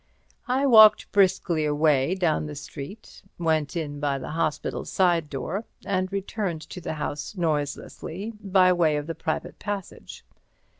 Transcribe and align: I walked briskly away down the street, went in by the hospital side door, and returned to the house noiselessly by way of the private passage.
I 0.47 0.65
walked 0.65 1.11
briskly 1.11 1.63
away 1.63 2.15
down 2.15 2.47
the 2.47 2.55
street, 2.55 3.21
went 3.37 3.75
in 3.77 3.99
by 3.99 4.17
the 4.17 4.31
hospital 4.31 4.83
side 4.83 5.29
door, 5.29 5.63
and 5.85 6.11
returned 6.11 6.61
to 6.71 6.81
the 6.81 6.93
house 6.93 7.37
noiselessly 7.37 8.33
by 8.43 8.73
way 8.73 8.97
of 8.97 9.05
the 9.05 9.13
private 9.13 9.59
passage. 9.59 10.25